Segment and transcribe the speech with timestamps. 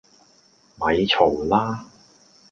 [0.79, 1.85] 咪嘈啦